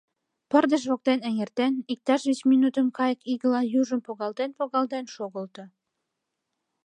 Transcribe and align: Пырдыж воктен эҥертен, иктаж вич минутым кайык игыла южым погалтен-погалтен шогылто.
Пырдыж 0.49 0.83
воктен 0.91 1.19
эҥертен, 1.29 1.73
иктаж 1.93 2.21
вич 2.29 2.39
минутым 2.51 2.87
кайык 2.97 3.19
игыла 3.33 3.61
южым 3.81 3.99
погалтен-погалтен 4.07 5.05
шогылто. 5.15 5.63